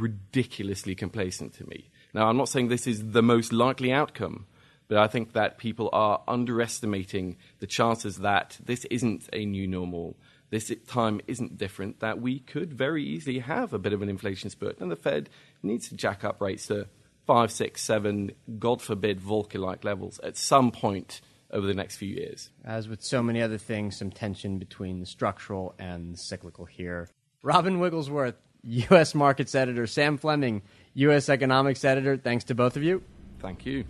[0.00, 1.90] ridiculously complacent to me.
[2.14, 4.46] Now, I'm not saying this is the most likely outcome,
[4.88, 10.16] But I think that people are underestimating the chances that this isn't a new normal.
[10.50, 14.48] This time isn't different, that we could very easily have a bit of an inflation
[14.48, 15.28] spurt, and the Fed
[15.62, 16.86] needs to jack up rates to
[17.26, 22.08] five, six, seven, God forbid, Volcker like levels at some point over the next few
[22.08, 22.50] years.
[22.64, 27.08] As with so many other things, some tension between the structural and the cyclical here.
[27.42, 29.14] Robin Wigglesworth, U.S.
[29.14, 30.62] Markets Editor, Sam Fleming,
[30.94, 31.28] U.S.
[31.28, 33.02] Economics Editor, thanks to both of you.
[33.38, 33.84] Thank you.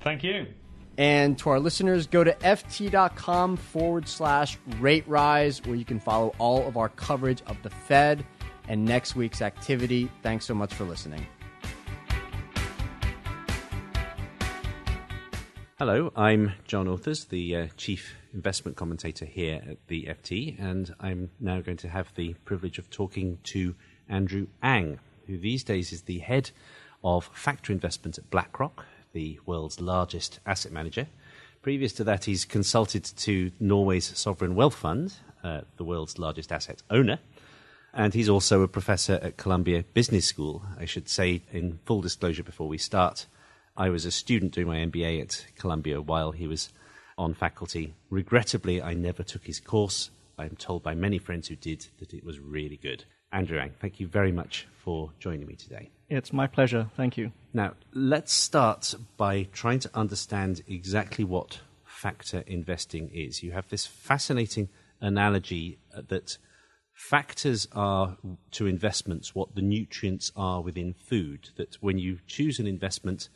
[0.00, 0.46] Thank you.
[0.98, 6.34] And to our listeners, go to ft.com forward slash rate rise, where you can follow
[6.38, 8.24] all of our coverage of the Fed
[8.68, 10.10] and next week's activity.
[10.22, 11.26] Thanks so much for listening.
[15.78, 21.30] Hello, I'm John Authers, the uh, Chief Investment Commentator here at the FT, and I'm
[21.40, 23.74] now going to have the privilege of talking to
[24.08, 26.50] Andrew Ang, who these days is the head
[27.04, 31.06] of factor investment at BlackRock, the world's largest asset manager.
[31.62, 36.82] Previous to that, he's consulted to Norway's Sovereign Wealth Fund, uh, the world's largest asset
[36.90, 37.18] owner.
[37.94, 40.62] And he's also a professor at Columbia Business School.
[40.78, 43.26] I should say, in full disclosure before we start,
[43.76, 46.70] I was a student doing my MBA at Columbia while he was
[47.18, 47.94] on faculty.
[48.10, 50.10] Regrettably, I never took his course.
[50.38, 53.04] I'm told by many friends who did that it was really good.
[53.32, 55.90] Andrew Ang, thank you very much for joining me today.
[56.10, 56.90] It's my pleasure.
[56.96, 57.32] Thank you.
[57.54, 63.42] Now, let's start by trying to understand exactly what factor investing is.
[63.42, 64.68] You have this fascinating
[65.00, 66.36] analogy uh, that
[66.92, 68.18] factors are
[68.50, 73.30] to investments what the nutrients are within food, that when you choose an investment,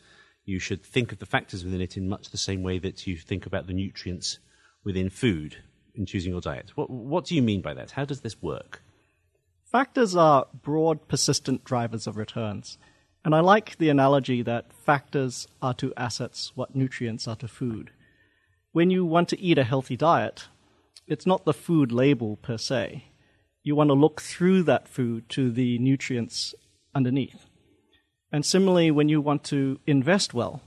[0.45, 3.17] you should think of the factors within it in much the same way that you
[3.17, 4.39] think about the nutrients
[4.85, 5.57] within food
[5.95, 6.73] in choosing your diet.
[6.75, 7.93] What, what do you mean by that?
[7.93, 8.83] How does this work?
[9.77, 12.79] Factors are broad, persistent drivers of returns.
[13.27, 17.91] And I like the analogy that factors are to assets what nutrients are to food.
[18.73, 20.45] When you want to eat a healthy diet,
[21.07, 23.05] it's not the food label per se.
[23.63, 26.55] You want to look through that food to the nutrients
[26.95, 27.45] underneath.
[28.33, 30.63] And similarly, when you want to invest well,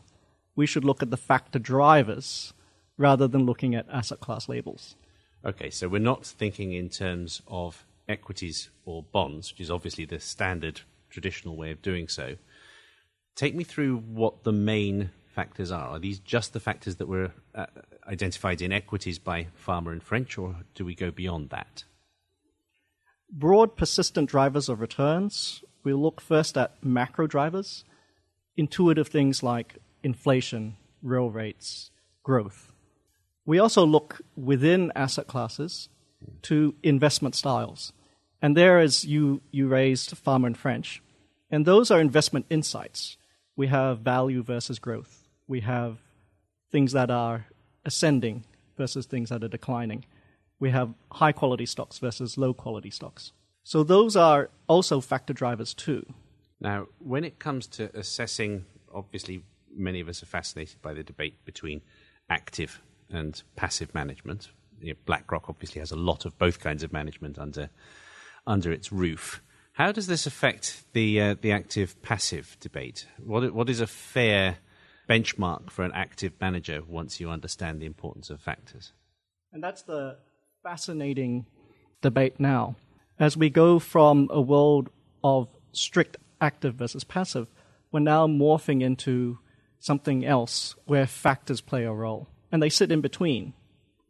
[0.56, 2.54] we should look at the factor drivers
[2.95, 4.95] rather than looking at asset class labels.
[5.43, 10.19] Okay, so we're not thinking in terms of equities or bonds, which is obviously the
[10.19, 12.36] standard traditional way of doing so.
[13.36, 15.89] Take me through what the main factors are.
[15.89, 17.67] Are these just the factors that were uh,
[18.08, 21.86] identified in equities by Fama and French, or do we go beyond that?
[23.32, 27.84] Broad, persistent drivers of returns we look first at macro drivers,
[28.58, 31.91] intuitive things like inflation, real rates,
[32.24, 32.72] growth.
[33.45, 35.89] We also look within asset classes
[36.43, 37.93] to investment styles.
[38.41, 41.02] And there, as you, you raised Fama and French,
[41.52, 43.17] and those are investment insights.
[43.56, 45.28] We have value versus growth.
[45.47, 45.97] We have
[46.71, 47.47] things that are
[47.86, 48.45] ascending
[48.78, 50.06] versus things that are declining.
[50.60, 53.32] We have high quality stocks versus low quality stocks.
[53.63, 56.06] So those are also factor drivers too.
[56.60, 61.43] Now, when it comes to assessing, obviously, many of us are fascinated by the debate
[61.45, 61.82] between
[62.30, 64.49] active and passive management.
[64.82, 67.69] You know, BlackRock obviously has a lot of both kinds of management under
[68.49, 69.41] under its roof.
[69.73, 73.07] How does this affect the uh, the active passive debate?
[73.23, 74.57] What what is a fair
[75.09, 78.91] benchmark for an active manager once you understand the importance of factors?
[79.53, 80.17] And that's the
[80.63, 81.45] fascinating
[82.01, 82.75] debate now
[83.19, 84.89] as we go from a world
[85.23, 87.49] of strict active versus passive,
[87.91, 89.39] we're now morphing into
[89.79, 92.27] something else where factors play a role.
[92.51, 93.53] And they sit in between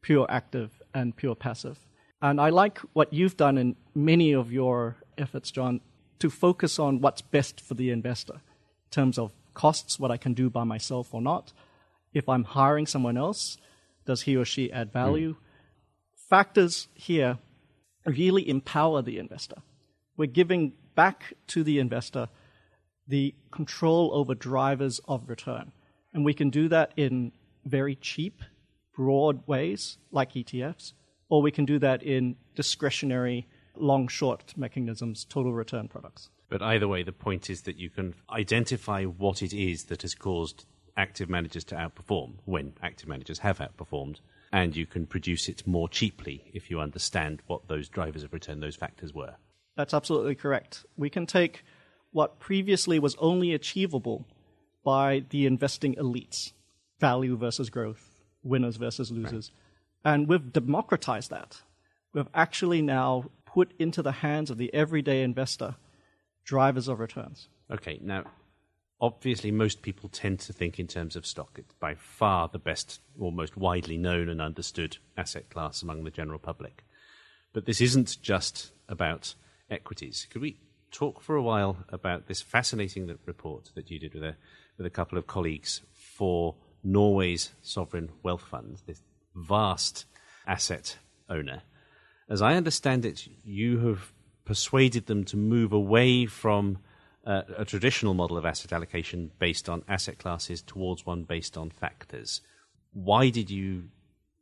[0.01, 1.79] pure active and pure passive.
[2.21, 5.81] And I like what you've done in many of your efforts, John,
[6.19, 10.33] to focus on what's best for the investor in terms of costs, what I can
[10.33, 11.53] do by myself or not.
[12.13, 13.57] If I'm hiring someone else,
[14.05, 15.35] does he or she add value?
[15.35, 15.37] Mm.
[16.29, 17.37] Factors here
[18.05, 19.57] really empower the investor.
[20.17, 22.27] We're giving back to the investor
[23.07, 25.71] the control over drivers of return.
[26.13, 27.31] And we can do that in
[27.65, 28.41] very cheap,
[28.95, 30.93] broad ways like ETFs,
[31.29, 36.29] or we can do that in discretionary, long short mechanisms, total return products.
[36.49, 40.15] But either way, the point is that you can identify what it is that has
[40.15, 40.65] caused
[40.97, 44.17] active managers to outperform when active managers have outperformed
[44.51, 48.59] and you can produce it more cheaply if you understand what those drivers of return,
[48.59, 49.35] those factors were.
[49.77, 50.85] That's absolutely correct.
[50.97, 51.63] We can take
[52.11, 54.25] what previously was only achievable
[54.83, 56.51] by the investing elites
[56.99, 59.51] value versus growth, winners versus losers.
[59.53, 59.68] Right.
[60.03, 61.61] And we've democratized that.
[62.13, 65.75] We've actually now put into the hands of the everyday investor
[66.43, 67.47] drivers of returns.
[67.71, 68.23] Okay, now
[69.01, 71.57] obviously most people tend to think in terms of stock.
[71.57, 76.11] It's by far the best or most widely known and understood asset class among the
[76.11, 76.83] general public.
[77.53, 79.35] But this isn't just about
[79.69, 80.27] equities.
[80.29, 80.59] Could we
[80.91, 84.35] talk for a while about this fascinating report that you did with a,
[84.77, 89.01] with a couple of colleagues for Norway's sovereign wealth fund, this
[89.35, 90.05] vast
[90.47, 90.97] asset
[91.29, 91.61] owner?
[92.29, 94.13] As I understand it, you have
[94.45, 96.79] persuaded them to move away from
[97.25, 101.69] uh, a traditional model of asset allocation based on asset classes towards one based on
[101.69, 102.41] factors.
[102.93, 103.89] Why did you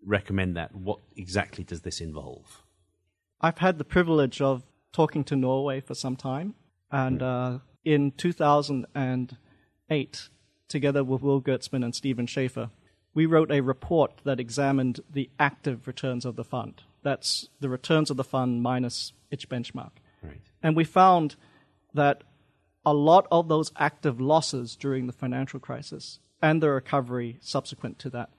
[0.06, 0.76] recommend that?
[0.76, 2.62] What exactly does this involve?
[3.42, 6.56] I've had the privilege of talking to Norway for some time,
[6.92, 10.30] and uh, in 2008,
[10.68, 12.72] together with Will Goetzmann and Stephen Schaefer,
[13.18, 16.84] we wrote a report that examined the active returns of the fund.
[17.02, 19.90] That's the returns of the fund minus its benchmark.
[20.22, 20.40] Right.
[20.62, 21.36] And we found
[21.96, 22.24] that
[22.86, 28.12] a lot of those active losses during the financial crisis and the recovery subsequent to
[28.12, 28.30] that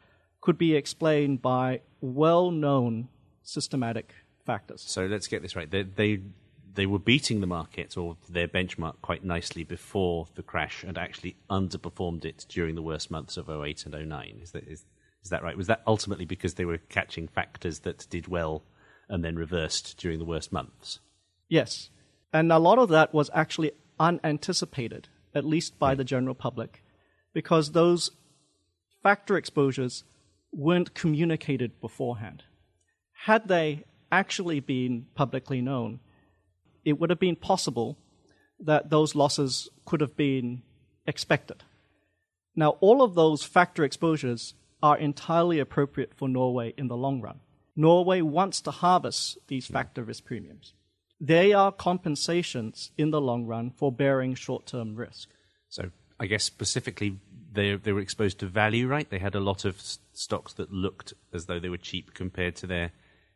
[0.41, 3.09] could be explained by well known
[3.43, 4.15] systematic
[4.47, 4.85] factors.
[4.87, 5.69] So let's get this right.
[5.69, 6.21] They, they,
[6.79, 11.35] they were beating the market or their benchmark quite nicely before the crash and actually
[11.51, 14.39] underperformed it during the worst months of 08 and 09.
[14.41, 14.85] Is that, is,
[15.25, 15.57] is that right?
[15.57, 18.63] Was that ultimately because they were catching factors that did well
[19.09, 21.01] and then reversed during the worst months?
[21.49, 21.91] Yes.
[22.33, 26.85] And a lot of that was actually unanticipated, at least by the general public,
[27.35, 28.13] because those
[29.03, 30.05] factor exposures
[30.53, 32.45] weren't communicated beforehand.
[33.25, 35.99] Had they actually been publicly known,
[36.89, 37.99] it would have been possible
[38.59, 40.63] that those losses could have been
[41.07, 41.63] expected.
[42.57, 47.41] Now, all of those factor exposures are entirely appropriate for Norway in the long run.
[47.77, 50.73] Norway wants to harvest these factor risk premiums.
[51.21, 55.29] They are compensations in the long run for bearing short term risk.
[55.69, 57.19] So I guess specifically
[57.53, 59.09] they they were exposed to value, right?
[59.09, 59.81] They had a lot of
[60.13, 62.93] stocks that looked as though they were cheap compared to their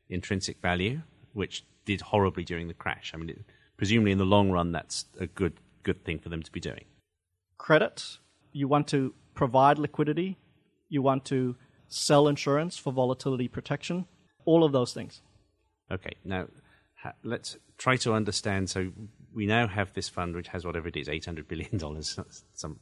[0.08, 3.12] intrinsic value, which did horribly during the crash.
[3.14, 3.40] I mean, it,
[3.77, 6.85] presumably in the long run, that's a good good thing for them to be doing.
[7.59, 8.18] Credit,
[8.53, 10.38] you want to provide liquidity,
[10.88, 11.57] you want to
[11.88, 14.07] sell insurance for volatility protection,
[14.45, 15.23] all of those things.
[15.90, 16.47] Okay, now
[17.03, 18.71] ha- let's try to understand.
[18.71, 18.92] So
[19.35, 22.18] we now have this fund which has whatever it is, eight hundred billion dollars,
[22.55, 22.79] some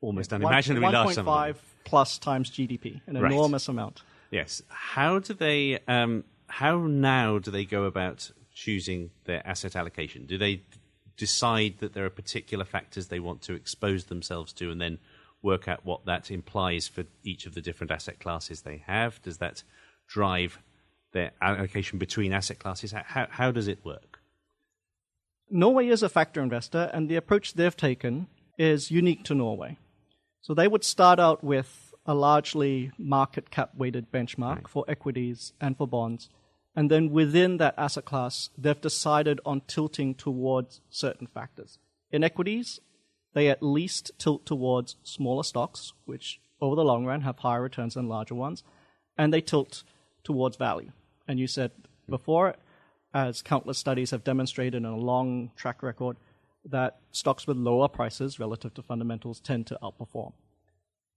[0.00, 1.26] almost unimaginably large sum.
[1.26, 3.30] 1.5 plus times GDP, an Right.
[3.32, 4.02] enormous amount.
[4.30, 4.62] Yes.
[4.68, 5.78] How do they?
[5.86, 10.26] Um, how now do they go about choosing their asset allocation?
[10.26, 10.62] Do they
[11.16, 14.98] decide that there are particular factors they want to expose themselves to, and then
[15.40, 19.22] work out what that implies for each of the different asset classes they have?
[19.22, 19.62] Does that
[20.06, 20.58] drive
[21.12, 22.92] their allocation between asset classes?
[22.92, 24.20] How, how, does it work?
[25.48, 28.26] Norway is a factor investor, and the approach they've taken
[28.58, 29.78] is unique to Norway.
[30.42, 35.78] So they would start out with a largely market cap weighted benchmark for equities and
[35.78, 36.28] for bonds.
[36.74, 41.78] And then within that asset class, they've decided on tilting towards certain factors.
[42.10, 42.80] In equities,
[43.34, 47.94] they at least tilt towards smaller stocks, which over the long run have higher returns
[47.94, 48.62] than larger ones,
[49.18, 49.82] and they tilt
[50.24, 50.92] towards value.
[51.26, 51.72] And you said
[52.08, 52.56] before,
[53.12, 56.16] as countless studies have demonstrated in a long track record,
[56.64, 60.32] that stocks with lower prices relative to fundamentals tend to outperform.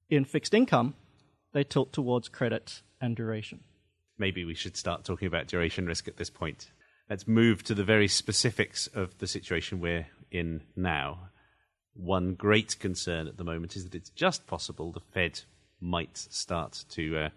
[0.10, 0.96] In fixed income,
[1.54, 3.62] they tilt towards credit and duration.
[4.18, 6.72] Maybe we should start talking about duration risk at this point.
[7.10, 11.30] Let's move to the very specifics of the situation we're in now.
[11.94, 15.42] One great concern at the moment is that it's just possible the Fed
[15.80, 17.30] might start to uh,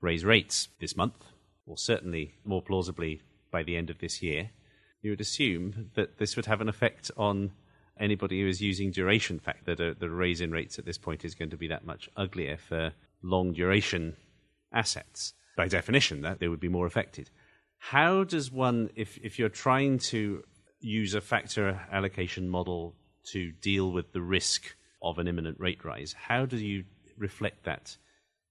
[0.00, 1.24] raise rates this month,
[1.66, 4.50] or certainly more plausibly by the end of this year.
[5.02, 7.52] You would assume that this would have an effect on
[7.98, 11.24] anybody who is using duration fact that uh, the raise in rates at this point
[11.24, 14.16] is going to be that much uglier for long duration
[14.72, 15.34] assets.
[15.56, 17.30] By definition, that they would be more affected.
[17.78, 20.44] How does one, if, if you're trying to
[20.80, 22.94] use a factor allocation model
[23.32, 26.84] to deal with the risk of an imminent rate rise, how do you
[27.18, 27.96] reflect that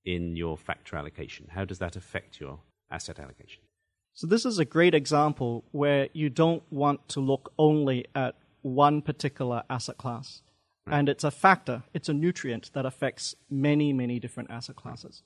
[0.06, 1.48] in your factor allocation?
[1.52, 2.60] How does that affect your
[2.92, 3.64] asset allocation?
[4.14, 9.02] So, this is a great example where you don't want to look only at one
[9.02, 10.42] particular asset class.
[10.92, 15.22] And it's a factor, it's a nutrient that affects many, many different asset classes.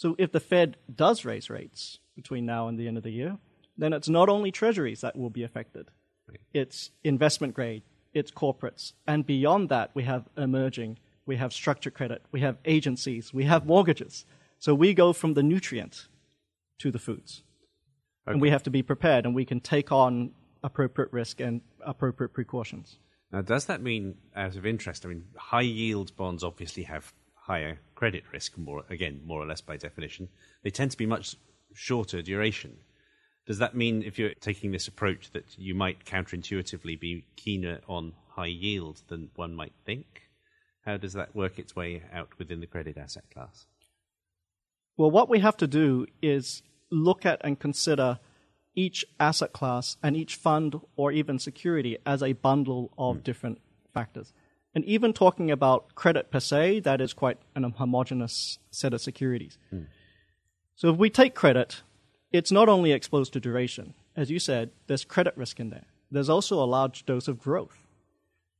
[0.00, 3.36] So, if the Fed does raise rates between now and the end of the year,
[3.76, 5.90] then it's not only treasuries that will be affected,
[6.54, 7.82] it's investment grade,
[8.14, 8.94] it's corporates.
[9.06, 13.66] And beyond that, we have emerging, we have structured credit, we have agencies, we have
[13.66, 14.24] mortgages.
[14.58, 16.08] So, we go from the nutrient
[16.78, 17.42] to the foods.
[18.26, 20.30] And we have to be prepared, and we can take on
[20.62, 22.96] appropriate risk and appropriate precautions.
[23.30, 27.12] Now, does that mean, out of interest, I mean, high yield bonds obviously have
[27.50, 30.28] higher credit risk, more again, more or less by definition.
[30.62, 31.34] They tend to be much
[31.74, 32.76] shorter duration.
[33.44, 38.12] Does that mean, if you're taking this approach, that you might counterintuitively be keener on
[38.36, 40.06] high yield than one might think?
[40.86, 43.66] How does that work its way out within the credit asset class?
[44.96, 48.20] Well, what we have to do is look at and consider
[48.76, 53.24] each asset class and each fund or even security as a bundle of mm.
[53.24, 53.58] different
[53.92, 54.32] factors.
[54.74, 59.58] And even talking about credit per se, that is quite an homogeneous set of securities.
[59.72, 59.86] Mm.
[60.76, 61.82] So if we take credit,
[62.32, 63.94] it's not only exposed to duration.
[64.16, 65.86] As you said, there's credit risk in there.
[66.10, 67.86] There's also a large dose of growth.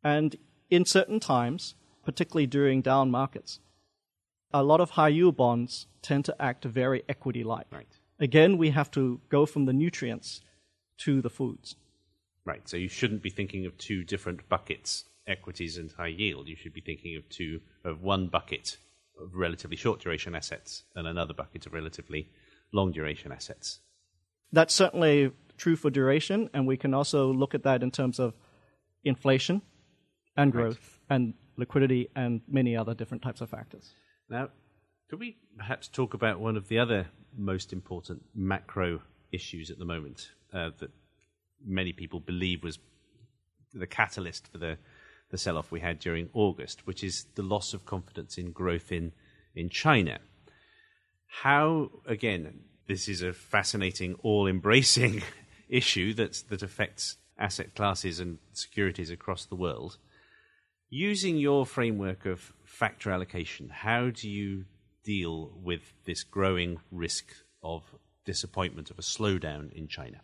[0.03, 0.37] And
[0.69, 3.61] in certain times, particularly during down markets,
[4.53, 7.67] a lot of high yield bonds tend to act very equity like.
[7.71, 7.87] Right.
[8.19, 10.41] Again, we have to go from the nutrients
[10.99, 11.77] to the foods.
[12.45, 12.69] Right.
[12.69, 16.49] So you shouldn't be thinking of two different buckets, equities and high yield.
[16.49, 18.77] You should be thinking of two of one bucket
[19.21, 22.31] of relatively short duration assets and another bucket of relatively
[22.73, 23.81] long duration assets.
[24.53, 28.35] That's certainly true for duration, and we can also look at that in terms of
[29.05, 29.63] inflation
[30.37, 31.17] and growth right.
[31.17, 33.95] and liquidity and many other different types of factors.
[34.29, 34.49] Now,
[35.09, 37.07] could we perhaps talk about one of the other
[37.37, 39.01] most important macro
[39.33, 40.91] issues at the moment uh, that
[41.65, 42.79] many people believe was
[43.73, 44.79] the catalyst for the,
[45.31, 48.93] the sell off we had during August, which is the loss of confidence in growth
[48.93, 49.13] in,
[49.55, 50.19] in China.
[51.27, 55.23] How, again, this is a fascinating, all embracing
[55.69, 59.97] issue that's, that affects asset classes and securities across the world.
[60.91, 64.65] Using your framework of factor allocation, how do you
[65.05, 67.83] deal with this growing risk of
[68.25, 70.21] disappointment, of a slowdown in China?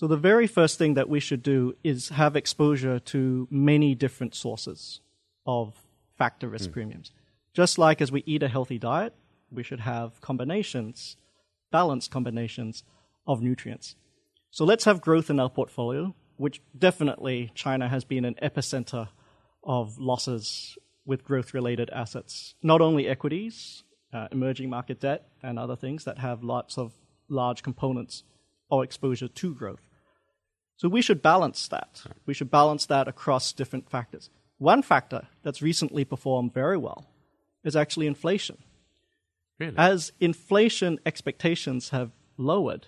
[0.00, 4.34] So, the very first thing that we should do is have exposure to many different
[4.34, 5.02] sources
[5.44, 5.74] of
[6.16, 6.72] factor risk mm.
[6.72, 7.12] premiums.
[7.52, 9.14] Just like as we eat a healthy diet,
[9.50, 11.18] we should have combinations,
[11.70, 12.82] balanced combinations
[13.26, 13.94] of nutrients.
[14.50, 19.08] So, let's have growth in our portfolio, which definitely China has been an epicenter
[19.62, 23.84] of losses with growth related assets, not only equities,
[24.14, 26.94] uh, emerging market debt, and other things that have lots of
[27.28, 28.22] large components
[28.70, 29.89] or exposure to growth.
[30.80, 32.04] So we should balance that.
[32.24, 34.30] We should balance that across different factors.
[34.56, 37.06] One factor that's recently performed very well
[37.62, 38.56] is actually inflation.
[39.58, 39.76] Really?
[39.76, 42.86] As inflation expectations have lowered,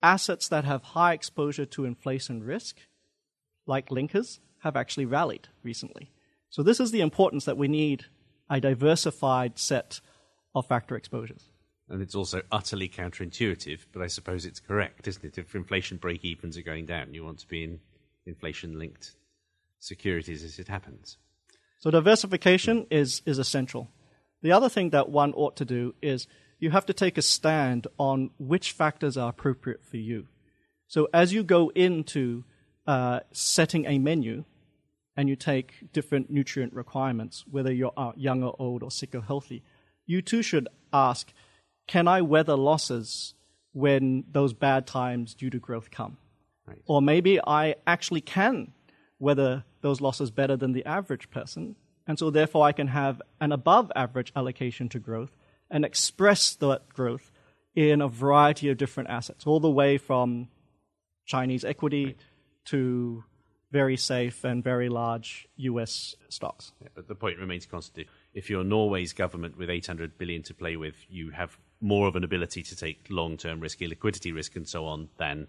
[0.00, 2.76] assets that have high exposure to inflation risk,
[3.66, 6.12] like linkers, have actually rallied recently.
[6.50, 8.04] So this is the importance that we need
[8.48, 10.00] a diversified set
[10.54, 11.50] of factor exposures.
[11.90, 15.38] And it's also utterly counterintuitive, but I suppose it's correct, isn't it?
[15.38, 17.80] If inflation break evens are going down, you want to be in
[18.26, 19.12] inflation linked
[19.78, 21.16] securities as it happens.
[21.78, 23.88] So diversification is, is essential.
[24.42, 26.26] The other thing that one ought to do is
[26.58, 30.26] you have to take a stand on which factors are appropriate for you.
[30.88, 32.44] So as you go into
[32.86, 34.44] uh, setting a menu,
[35.18, 39.64] and you take different nutrient requirements, whether you're young or old or sick or healthy,
[40.06, 41.32] you too should ask,
[41.88, 43.34] can I weather losses
[43.72, 46.18] when those bad times due to growth come?
[46.66, 46.82] Right.
[46.86, 48.72] Or maybe I actually can
[49.18, 51.74] weather those losses better than the average person,
[52.06, 55.34] and so therefore I can have an above average allocation to growth
[55.70, 57.32] and express that growth
[57.74, 60.48] in a variety of different assets, all the way from
[61.26, 62.16] Chinese equity right.
[62.66, 63.24] to
[63.70, 66.72] very safe and very large US stocks.
[66.82, 68.08] Yeah, but the point remains constant.
[68.32, 72.24] If you're Norway's government with 800 billion to play with, you have more of an
[72.24, 75.48] ability to take long term risky liquidity risk and so on than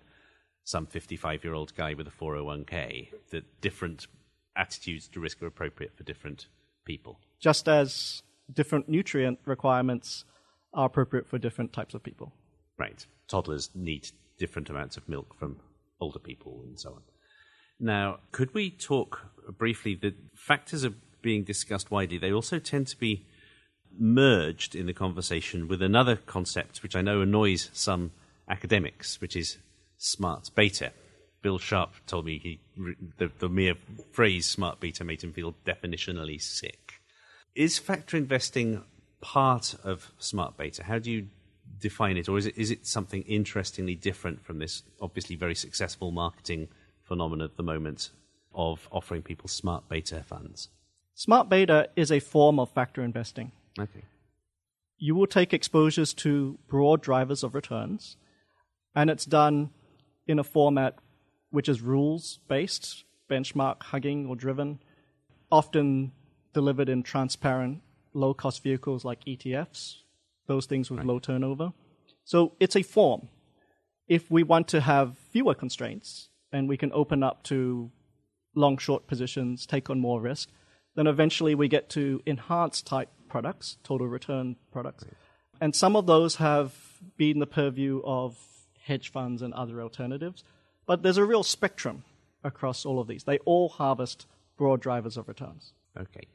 [0.63, 3.09] some 55 year old guy with a 401k.
[3.31, 4.07] That different
[4.55, 6.47] attitudes to risk are appropriate for different
[6.85, 7.19] people.
[7.39, 8.21] Just as
[8.53, 10.25] different nutrient requirements
[10.73, 12.33] are appropriate for different types of people.
[12.77, 13.05] Right.
[13.27, 15.59] Toddlers need different amounts of milk from
[15.99, 17.01] older people and so on.
[17.79, 19.95] Now, could we talk briefly?
[19.95, 22.17] The factors are being discussed widely.
[22.17, 23.25] They also tend to be
[23.99, 28.11] merged in the conversation with another concept which I know annoys some
[28.47, 29.57] academics, which is
[29.97, 30.91] smart beta.
[31.41, 32.59] Bill Sharpe told me he,
[33.17, 33.75] the, the mere
[34.11, 37.01] phrase smart beta made him feel definitionally sick.
[37.55, 38.83] Is factor investing
[39.21, 40.83] part of smart beta?
[40.83, 41.27] How do you
[41.79, 46.11] define it, or is it, is it something interestingly different from this obviously very successful
[46.11, 46.67] marketing
[47.03, 48.09] phenomenon at the moment
[48.53, 50.69] of offering people smart beta funds?
[51.15, 53.51] Smart beta is a form of factor investing.
[53.77, 54.03] Okay.
[54.97, 58.17] You will take exposures to broad drivers of returns,
[58.95, 59.71] and it's done
[60.27, 60.95] in a format
[61.51, 64.79] which is rules based benchmark hugging or driven,
[65.51, 66.11] often
[66.53, 67.81] delivered in transparent,
[68.13, 69.97] low cost vehicles like ETFs,
[70.47, 71.07] those things with right.
[71.07, 71.71] low turnover.
[72.23, 73.29] So it's a form.
[74.07, 77.91] If we want to have fewer constraints and we can open up to
[78.55, 80.49] long short positions, take on more risk,
[80.95, 85.05] then eventually we get to enhanced type products, total return products.
[85.05, 85.13] Right.
[85.61, 86.73] And some of those have
[87.17, 88.37] been the purview of
[88.81, 90.43] hedge funds and other alternatives.
[90.85, 92.03] But there's a real spectrum
[92.43, 93.23] across all of these.
[93.23, 94.25] They all harvest
[94.57, 95.73] broad drivers of returns.
[95.97, 96.27] Okay.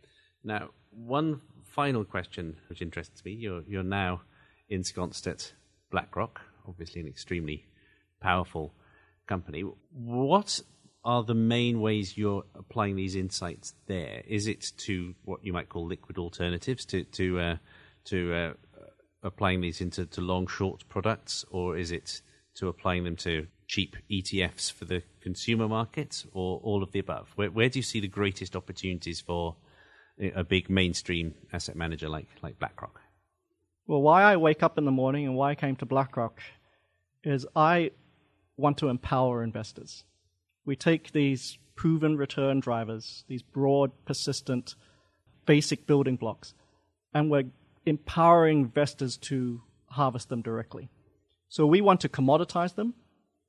[0.42, 3.32] Now, one final question which interests me.
[3.32, 4.22] You're, you're now
[4.68, 5.53] ensconced at
[5.90, 7.66] BlackRock, obviously an extremely
[8.20, 8.74] powerful
[9.26, 9.64] company.
[9.92, 10.61] What
[11.05, 14.22] are the main ways you're applying these insights there?
[14.26, 17.57] Is it to what you might call liquid alternatives, to to uh,
[18.07, 18.52] to uh,
[19.22, 22.22] applying these into to long short products, or is it
[22.57, 27.28] to applying them to cheap ETFs for the consumer market, or all of the above?
[27.34, 29.57] Where, where do you see the greatest opportunities for
[30.34, 33.00] a big mainstream asset manager like like BlackRock?
[33.86, 36.40] Well, why I wake up in the morning and why I came to BlackRock
[37.22, 37.90] is I
[38.57, 40.05] want to empower investors.
[40.65, 44.75] We take these proven return drivers, these broad, persistent,
[45.47, 46.55] basic building blocks,
[47.12, 47.45] and we're
[47.87, 50.89] empowering investors to harvest them directly.
[51.49, 52.95] So we want to commoditize them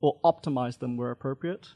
[0.00, 1.68] or optimize them where appropriate.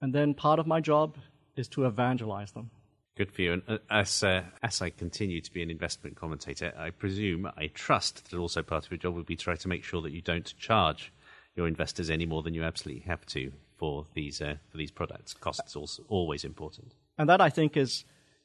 [0.00, 1.16] And then part of my job
[1.56, 2.70] is to evangelize them.
[3.16, 3.52] Good for you.
[3.52, 7.66] And uh, as, uh, as I continue to be an investment commentator, I presume, I
[7.66, 10.12] trust that also part of your job will be to try to make sure that
[10.12, 11.12] you don't charge
[11.54, 13.52] your investors any more than you absolutely have to
[13.82, 15.34] for these uh, for these products.
[15.34, 16.94] Costs also always important.
[17.18, 18.04] And that I think is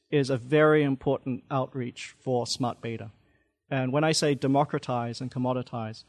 [0.09, 3.11] is a very important outreach for smart beta.
[3.69, 6.05] And when I say democratize and commoditize,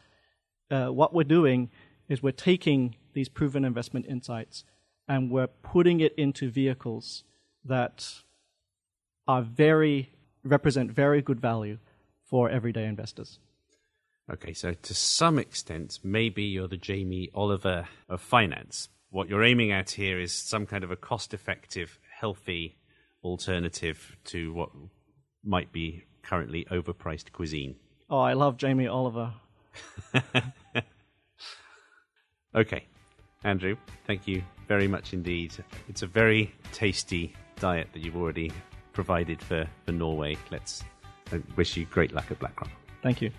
[0.71, 1.69] uh, what we're doing
[2.09, 4.65] is we're taking these proven investment insights
[5.07, 7.25] and we're putting it into vehicles
[7.63, 8.23] that
[9.27, 10.11] are very
[10.43, 11.77] represent very good value
[12.25, 13.41] for everyday investors.
[14.33, 18.89] Okay, so to some extent, maybe you're the Jamie Oliver of finance.
[19.11, 22.77] What you're aiming at here is some kind of a cost effective, healthy
[23.25, 24.71] alternative to what
[25.43, 27.77] might be currently overpriced cuisine.
[28.11, 29.33] Oh, I love Jamie Oliver.
[32.55, 32.85] okay,
[33.45, 35.55] Andrew, thank you very much indeed.
[35.89, 38.53] It's a very tasty diet that you've already
[38.93, 40.37] provided for, for Norway.
[40.51, 40.85] Let's
[41.57, 42.71] wish you great luck at BlackRock.
[43.03, 43.31] Thank you.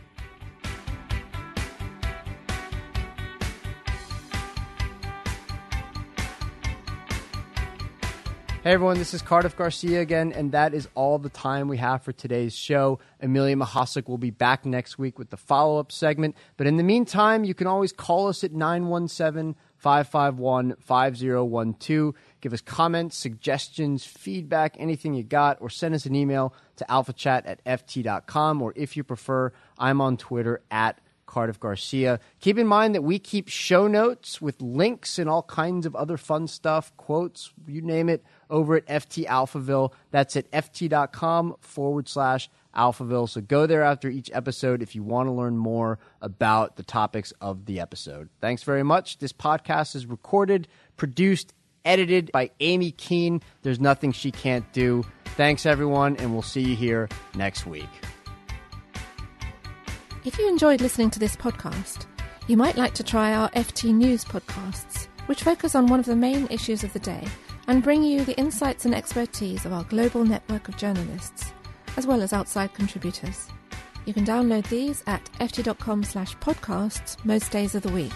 [8.70, 12.04] Hey everyone, this is Cardiff Garcia again, and that is all the time we have
[12.04, 13.00] for today's show.
[13.20, 16.36] Amelia Mahasik will be back next week with the follow up segment.
[16.56, 22.14] But in the meantime, you can always call us at 917 551 5012.
[22.42, 27.48] Give us comments, suggestions, feedback, anything you got, or send us an email to alphachat
[27.48, 28.62] at ft.com.
[28.62, 32.20] Or if you prefer, I'm on Twitter at Cardiff Garcia.
[32.42, 36.18] Keep in mind that we keep show notes with links and all kinds of other
[36.18, 39.94] fun stuff, quotes, you name it, over at FT Alphaville.
[40.10, 43.30] That's at ft.com forward slash Alphaville.
[43.30, 47.32] So go there after each episode if you want to learn more about the topics
[47.40, 48.30] of the episode.
[48.42, 49.20] Thanks very much.
[49.20, 50.68] This podcast is recorded,
[50.98, 51.54] produced,
[51.86, 53.42] edited by Amy Keene.
[53.62, 55.06] There's nothing she can't do.
[55.38, 58.19] Thanks, everyone, and we'll see you here next week.
[60.26, 62.06] If you enjoyed listening to this podcast,
[62.48, 66.16] you might like to try our FT News podcasts, which focus on one of the
[66.16, 67.26] main issues of the day
[67.68, 71.54] and bring you the insights and expertise of our global network of journalists,
[71.96, 73.48] as well as outside contributors.
[74.06, 78.12] You can download these at ft.com slash podcasts most days of the week.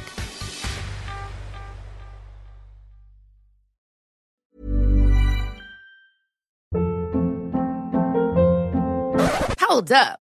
[9.60, 10.23] Hold up.